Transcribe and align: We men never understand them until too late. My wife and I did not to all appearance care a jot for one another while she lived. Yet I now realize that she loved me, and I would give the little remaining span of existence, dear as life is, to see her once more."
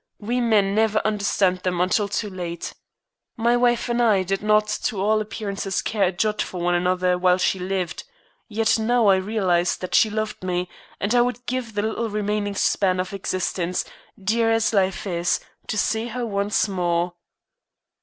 We 0.17 0.41
men 0.41 0.73
never 0.73 0.99
understand 1.05 1.59
them 1.59 1.79
until 1.79 2.07
too 2.07 2.31
late. 2.31 2.73
My 3.37 3.55
wife 3.55 3.87
and 3.87 4.01
I 4.01 4.23
did 4.23 4.41
not 4.41 4.67
to 4.85 4.99
all 4.99 5.21
appearance 5.21 5.79
care 5.83 6.05
a 6.05 6.11
jot 6.11 6.41
for 6.41 6.59
one 6.59 6.73
another 6.73 7.19
while 7.19 7.37
she 7.37 7.59
lived. 7.59 8.05
Yet 8.47 8.79
I 8.79 8.81
now 8.81 9.11
realize 9.11 9.77
that 9.77 9.93
she 9.93 10.09
loved 10.09 10.41
me, 10.43 10.67
and 10.99 11.13
I 11.13 11.21
would 11.21 11.45
give 11.45 11.75
the 11.75 11.83
little 11.83 12.09
remaining 12.09 12.55
span 12.55 12.99
of 12.99 13.13
existence, 13.13 13.85
dear 14.19 14.49
as 14.51 14.73
life 14.73 15.05
is, 15.05 15.39
to 15.67 15.77
see 15.77 16.07
her 16.07 16.25
once 16.25 16.67
more." 16.67 17.13